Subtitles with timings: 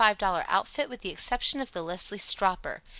[0.01, 0.15] 00
[0.47, 2.81] outfit with the exception of the Leslie stropper.